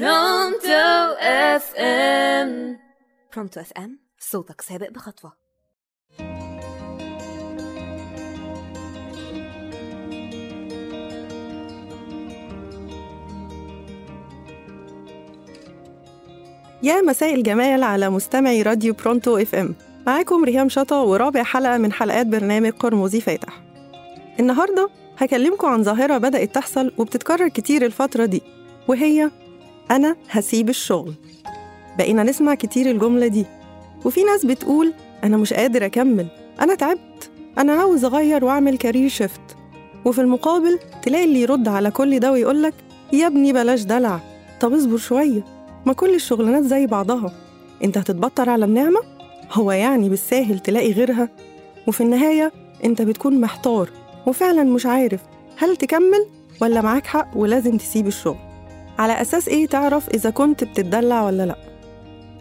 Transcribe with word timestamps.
برونتو 0.00 1.14
FM 1.20 2.78
برونتو 3.34 3.60
FM 3.60 3.98
صوتك 4.18 4.60
سابق 4.60 4.90
بخطوة. 4.90 5.32
يا 16.82 17.00
مساء 17.00 17.34
الجمال 17.34 17.82
على 17.82 18.10
مستمعي 18.10 18.62
راديو 18.62 18.94
برونتو 18.94 19.36
FM 19.36 19.74
معاكم 20.06 20.44
ريهام 20.44 20.68
شطا 20.68 21.00
ورابع 21.00 21.42
حلقة 21.42 21.78
من 21.78 21.92
حلقات 21.92 22.26
برنامج 22.26 22.70
قرمزي 22.70 23.20
فاتح. 23.20 23.62
النهاردة 24.40 24.90
هكلمكم 25.18 25.66
عن 25.66 25.82
ظاهرة 25.82 26.18
بدأت 26.18 26.54
تحصل 26.54 26.92
وبتتكرر 26.98 27.48
كتير 27.48 27.86
الفترة 27.86 28.24
دي 28.24 28.42
وهي 28.88 29.30
أنا 29.90 30.16
هسيب 30.30 30.68
الشغل. 30.68 31.14
بقينا 31.98 32.22
نسمع 32.22 32.54
كتير 32.54 32.90
الجملة 32.90 33.26
دي. 33.26 33.46
وفي 34.04 34.22
ناس 34.24 34.46
بتقول 34.46 34.92
أنا 35.24 35.36
مش 35.36 35.52
قادر 35.52 35.86
أكمل. 35.86 36.26
أنا 36.60 36.74
تعبت. 36.74 37.30
أنا 37.58 37.72
عاوز 37.72 38.04
أغير 38.04 38.44
وأعمل 38.44 38.78
كارير 38.78 39.08
شيفت 39.08 39.40
وفي 40.04 40.20
المقابل 40.20 40.78
تلاقي 41.02 41.24
اللي 41.24 41.40
يرد 41.40 41.68
على 41.68 41.90
كل 41.90 42.18
ده 42.20 42.32
ويقولك 42.32 42.74
يا 43.12 43.26
ابني 43.26 43.52
بلاش 43.52 43.82
دلع. 43.82 44.20
طب 44.60 44.72
اصبر 44.72 44.96
شوية. 44.96 45.44
ما 45.86 45.92
كل 45.92 46.14
الشغلانات 46.14 46.62
زي 46.64 46.86
بعضها. 46.86 47.32
أنت 47.84 47.98
هتتبطر 47.98 48.50
على 48.50 48.64
النعمة؟ 48.64 49.00
هو 49.52 49.72
يعني 49.72 50.08
بالساهل 50.08 50.58
تلاقي 50.58 50.92
غيرها؟ 50.92 51.28
وفي 51.86 52.00
النهاية 52.00 52.52
أنت 52.84 53.02
بتكون 53.02 53.40
محتار. 53.40 53.90
وفعلا 54.26 54.64
مش 54.64 54.86
عارف. 54.86 55.20
هل 55.56 55.76
تكمل؟ 55.76 56.26
ولا 56.60 56.80
معاك 56.80 57.06
حق 57.06 57.28
ولازم 57.36 57.76
تسيب 57.76 58.06
الشغل؟ 58.06 58.36
على 58.98 59.20
أساس 59.20 59.48
إيه 59.48 59.66
تعرف 59.66 60.08
إذا 60.08 60.30
كنت 60.30 60.64
بتتدلع 60.64 61.22
ولا 61.22 61.46
لأ؟ 61.46 61.56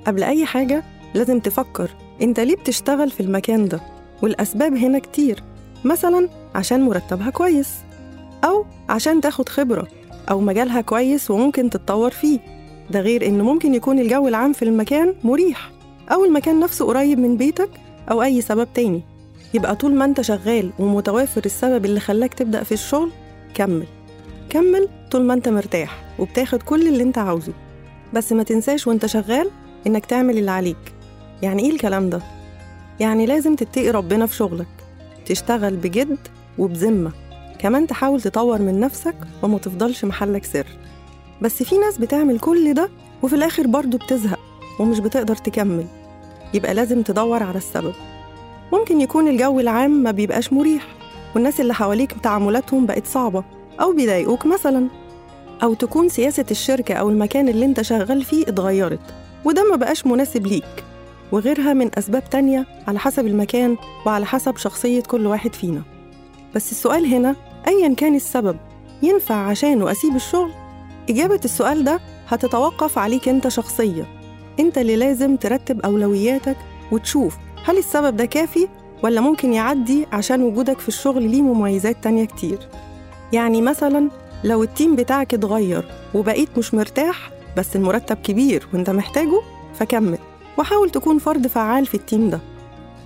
قبل 0.08 0.24
أي 0.24 0.46
حاجة 0.46 0.84
لازم 1.14 1.40
تفكر 1.40 1.90
أنت 2.22 2.40
ليه 2.40 2.56
بتشتغل 2.56 3.12
في 3.12 3.20
المكان 3.20 3.68
ده؟ 3.68 3.82
والأسباب 4.22 4.76
هنا 4.76 5.00
كتير 5.00 5.44
مثلا 5.86 6.30
عشان 6.56 6.82
مرتبها 6.82 7.30
كويس 7.30 7.70
أو 8.44 8.66
عشان 8.90 9.22
تاخد 9.22 9.50
خبرة 9.50 9.88
أو 10.30 10.40
مجالها 10.40 10.82
كويس 10.82 11.32
وممكن 11.32 11.70
تتطور 11.70 12.12
فيه. 12.12 12.40
ده 12.92 13.00
غير 13.00 13.28
إن 13.28 13.42
ممكن 13.42 13.76
يكون 13.76 14.00
الجو 14.00 14.28
العام 14.28 14.54
في 14.54 14.66
المكان 14.66 15.14
مريح 15.24 15.72
أو 16.12 16.26
المكان 16.26 16.60
نفسه 16.60 16.86
قريب 16.86 17.20
من 17.20 17.38
بيتك 17.38 17.70
أو 18.12 18.24
أي 18.24 18.42
سبب 18.42 18.68
تاني. 18.74 19.02
يبقى 19.54 19.76
طول 19.76 19.94
ما 19.96 20.06
أنت 20.06 20.22
شغال 20.22 20.72
ومتوافر 20.80 21.42
السبب 21.46 21.86
اللي 21.86 22.00
خلاك 22.00 22.34
تبدأ 22.34 22.64
في 22.64 22.72
الشغل 22.72 23.12
كمل. 23.54 23.86
كمل 24.50 24.90
طول 25.12 25.24
ما 25.24 25.34
أنت 25.34 25.50
مرتاح. 25.50 26.03
وبتاخد 26.20 26.64
كل 26.64 26.88
اللي 26.88 27.04
أنت 27.04 27.18
عاوزه. 27.18 27.54
بس 28.14 28.32
ما 28.32 28.44
تنساش 28.44 28.88
وأنت 28.88 29.06
شغال 29.06 29.50
إنك 29.88 30.06
تعمل 30.06 30.38
اللي 30.38 30.52
عليك. 30.52 30.94
يعني 31.42 31.64
إيه 31.64 31.72
الكلام 31.72 32.10
ده؟ 32.10 32.22
يعني 33.00 33.26
لازم 33.26 33.56
تتقي 33.56 33.90
ربنا 33.90 34.26
في 34.26 34.36
شغلك 34.36 34.68
تشتغل 35.26 35.76
بجد 35.76 36.18
وبذمة. 36.58 37.12
كمان 37.60 37.88
تحاول 37.88 38.22
تطور 38.22 38.62
من 38.62 38.80
نفسك 38.80 39.16
وما 39.44 39.58
تفضلش 39.58 40.06
محلك 40.06 40.46
سر. 40.46 40.68
بس 41.42 41.64
في 41.64 41.78
ناس 41.78 41.98
بتعمل 41.98 42.40
كل 42.40 42.74
ده 42.74 42.90
وفي 43.24 43.36
الآخر 43.36 43.68
برضه 43.68 43.98
بتزهق 43.98 44.40
ومش 44.80 45.00
بتقدر 45.00 45.36
تكمل. 45.36 45.86
يبقى 46.54 46.74
لازم 46.74 47.02
تدور 47.02 47.44
على 47.44 47.58
السبب. 47.58 47.94
ممكن 48.74 49.02
يكون 49.02 49.28
الجو 49.28 49.60
العام 49.60 49.92
ما 49.92 50.12
بيبقاش 50.12 50.54
مريح 50.54 50.88
والناس 51.36 51.62
اللي 51.62 51.74
حواليك 51.74 52.12
تعاملاتهم 52.24 52.86
بقت 52.86 53.08
صعبة 53.08 53.44
أو 53.82 53.94
بيضايقوك 53.94 54.46
مثلا. 54.46 54.88
أو 55.64 55.74
تكون 55.74 56.10
سياسة 56.10 56.46
الشركة 56.52 56.94
أو 56.94 57.10
المكان 57.10 57.50
اللي 57.50 57.66
أنت 57.66 57.82
شغال 57.82 58.24
فيه 58.24 58.44
اتغيرت 58.44 59.00
وده 59.46 59.70
ما 59.70 59.76
بقاش 59.76 60.06
مناسب 60.06 60.48
ليك. 60.48 60.84
وغيرها 61.32 61.74
من 61.74 61.90
أسباب 61.98 62.30
تانية 62.30 62.66
على 62.88 63.00
حسب 63.00 63.28
المكان 63.28 63.78
وعلى 64.06 64.26
حسب 64.26 64.58
شخصية 64.58 65.02
كل 65.02 65.28
واحد 65.28 65.54
فينا. 65.56 65.82
بس 66.56 66.72
السؤال 66.72 67.06
هنا 67.06 67.36
أيا 67.68 67.94
كان 67.94 68.16
السبب 68.16 68.58
ينفع 69.04 69.36
عشانه 69.36 69.92
أسيب 69.92 70.16
الشغل؟ 70.16 70.52
إجابة 71.10 71.40
السؤال 71.46 71.84
ده 71.84 72.00
هتتوقف 72.28 72.98
عليك 72.98 73.30
أنت 73.30 73.48
شخصيا. 73.48 74.06
أنت 74.60 74.78
اللي 74.78 74.96
لازم 74.96 75.36
ترتب 75.36 75.80
أولوياتك 75.82 76.58
وتشوف 76.92 77.38
هل 77.66 77.78
السبب 77.78 78.18
ده 78.18 78.26
كافي 78.26 78.68
ولا 79.04 79.22
ممكن 79.22 79.54
يعدي 79.54 80.06
عشان 80.12 80.42
وجودك 80.44 80.80
في 80.80 80.88
الشغل 80.88 81.24
ليه 81.32 81.42
مميزات 81.42 82.04
تانية 82.04 82.26
كتير. 82.26 82.60
يعني 83.34 83.62
مثلا 83.62 84.10
لو 84.44 84.64
ال 84.64 84.70
team 84.70 84.96
بتاعك 84.96 85.34
اتغير 85.34 85.86
وبقيت 86.14 86.58
مش 86.58 86.74
مرتاح 86.74 87.32
بس 87.58 87.76
المرتب 87.76 88.18
كبير 88.18 88.68
وانت 88.74 88.90
محتاجه 88.90 89.42
فكمل 89.74 90.18
وحاول 90.58 90.90
تكون 90.90 91.20
فرد 91.20 91.48
فعال 91.48 91.86
في 91.86 91.96
ال 91.96 92.03
team 92.03 92.30
ده. 92.30 92.40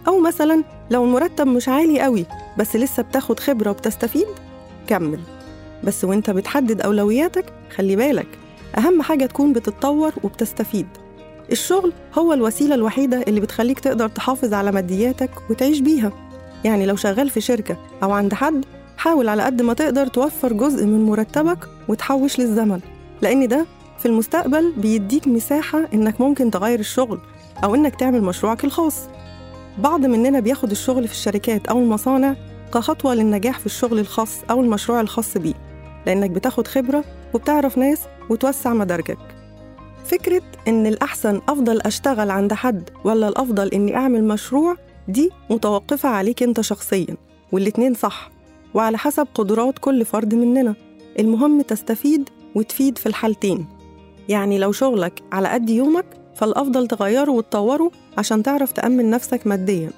أو 0.07 0.19
مثلا 0.19 0.63
لو 0.91 1.03
المرتب 1.03 1.47
مش 1.47 1.69
عالي 1.69 2.01
قوي 2.01 2.25
بس 2.57 2.75
لسه 2.75 3.03
بتاخد 3.03 3.39
خبرة 3.39 3.69
وبتستفيد 3.69 4.27
كمل. 4.87 5.19
بس 5.83 6.03
وانت 6.03 6.29
بتحدد 6.29 6.81
أولوياتك 6.81 7.45
خلي 7.75 7.95
بالك 7.95 8.27
أهم 8.77 9.01
حاجة 9.01 9.25
تكون 9.25 9.53
بتتطور 9.53 10.13
وبتستفيد. 10.23 10.87
الشغل 11.51 11.93
هو 12.17 12.33
الوسيلة 12.33 12.75
الوحيدة 12.75 13.21
اللي 13.27 13.39
بتخليك 13.39 13.79
تقدر 13.79 14.07
تحافظ 14.07 14.53
على 14.53 14.71
مادياتك 14.71 15.29
وتعيش 15.49 15.79
بيها. 15.79 16.11
يعني 16.63 16.85
لو 16.85 16.95
شغال 16.95 17.29
في 17.29 17.41
شركة 17.41 17.77
أو 18.03 18.11
عند 18.11 18.33
حد 18.33 18.65
حاول 19.07 19.29
على 19.29 19.43
قد 19.43 19.61
ما 19.61 19.73
تقدر 19.73 20.07
توفر 20.07 20.53
جزء 20.53 20.85
من 20.85 21.05
مرتبك 21.05 21.69
وتحوش 21.87 22.39
للزمن 22.39 22.79
لأن 23.21 23.47
ده 23.47 23.65
في 23.99 24.05
المستقبل 24.05 24.73
بيديك 24.77 25.27
مساحة 25.27 25.87
إنك 25.93 26.21
ممكن 26.21 26.51
تغير 26.51 26.79
الشغل 26.79 27.19
أو 27.63 27.75
إنك 27.75 27.95
تعمل 27.95 28.21
مشروعك 28.21 28.63
الخاص. 28.63 28.95
بعض 29.77 30.05
مننا 30.05 30.39
بياخد 30.39 30.71
الشغل 30.71 31.07
في 31.07 31.13
الشركات 31.13 31.67
أو 31.67 31.79
المصانع 31.79 32.35
كخطوة 32.73 33.13
للنجاح 33.13 33.59
في 33.59 33.65
الشغل 33.65 33.99
الخاص 33.99 34.31
أو 34.49 34.61
المشروع 34.61 35.01
الخاص 35.01 35.37
بيه 35.37 35.53
لأنك 36.05 36.29
بتاخد 36.29 36.67
خبرة 36.67 37.03
وبتعرف 37.33 37.77
ناس 37.77 37.99
وتوسع 38.29 38.73
مداركك. 38.73 39.17
فكرة 40.05 40.41
إن 40.67 40.87
الأحسن 40.87 41.41
أفضل 41.49 41.81
أشتغل 41.81 42.31
عند 42.31 42.53
حد 42.53 42.89
ولا 43.03 43.27
الأفضل 43.27 43.67
إني 43.67 43.95
أعمل 43.95 44.23
مشروع 44.23 44.75
دي 45.07 45.29
متوقفة 45.49 46.09
عليك 46.09 46.43
أنت 46.43 46.61
شخصيا 46.61 47.17
والاتنين 47.51 47.93
صح. 47.93 48.36
وعلى 48.73 48.97
حسب 48.97 49.27
قدرات 49.35 49.79
كل 49.79 50.05
فرد 50.05 50.35
مننا. 50.35 50.75
المهم 51.19 51.61
تستفيد 51.61 52.29
وتفيد 52.55 52.97
في 52.97 53.05
الحالتين. 53.05 53.65
يعني 54.29 54.57
لو 54.57 54.71
شغلك 54.71 55.23
على 55.31 55.47
قد 55.47 55.69
يومك 55.69 56.05
فالأفضل 56.35 56.87
تغيره 56.87 57.31
وتطوره 57.31 57.91
عشان 58.17 58.43
تعرف 58.43 58.71
تأمن 58.71 59.09
نفسك 59.09 59.47
ماديا. 59.47 59.91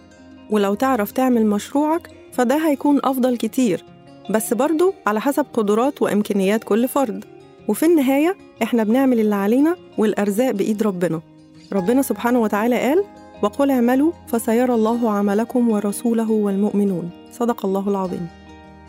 ولو 0.50 0.74
تعرف 0.74 1.12
تعمل 1.12 1.46
مشروعك 1.46 2.09
فده 2.31 2.58
هيكون 2.68 3.00
أفضل 3.03 3.38
كتير. 3.38 3.84
بس 4.29 4.53
برضه 4.53 4.94
على 5.08 5.22
حسب 5.22 5.46
قدرات 5.53 6.02
وإمكانيات 6.02 6.63
كل 6.63 6.88
فرد. 6.88 7.25
وفي 7.68 7.85
النهاية 7.85 8.35
إحنا 8.63 8.84
بنعمل 8.84 9.19
اللي 9.19 9.35
علينا 9.35 9.75
والأرزاق 9.97 10.52
بإيد 10.52 10.84
ربنا. 10.84 11.22
ربنا 11.74 12.02
سبحانه 12.02 12.41
وتعالى 12.41 12.79
قال 12.79 13.03
وقل 13.44 13.72
اعملوا 13.72 14.12
فسيرى 14.28 14.74
الله 14.74 15.12
عملكم 15.12 15.69
ورسوله 15.69 16.31
والمؤمنون. 16.31 17.09
صدق 17.31 17.66
الله 17.66 17.90
العظيم. 17.90 18.28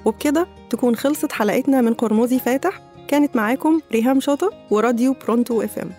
وبكده 0.05 0.47
تكون 0.71 0.97
خلصت 0.97 1.33
حلقتنا 1.33 1.81
من 1.81 1.95
قرمزي 1.95 2.39
فاتح. 2.39 2.81
كانت 3.09 3.37
معاكم 3.37 3.81
ريهام 3.93 4.21
شاطة 4.21 4.53
وراديو 4.71 5.17
برونتو 5.25 5.63
اف 5.63 5.79
ام. 5.79 5.91